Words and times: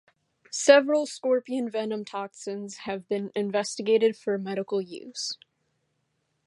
Several 0.49 1.05
scorpion 1.05 1.69
venom 1.69 2.03
toxins 2.05 2.77
have 2.87 3.07
been 3.07 3.31
investigated 3.35 4.17
for 4.17 4.35
medical 4.39 4.81
use. 4.81 5.37